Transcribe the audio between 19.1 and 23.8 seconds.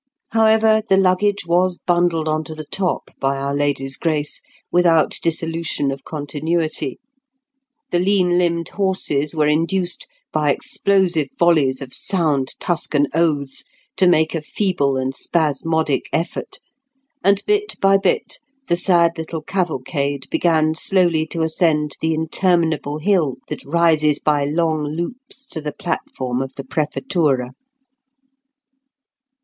little cavalcade began slowly to ascend the interminable hill that